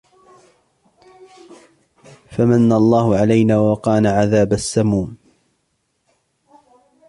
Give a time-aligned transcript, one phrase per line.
[2.29, 5.17] فمن الله علينا ووقانا عذاب السموم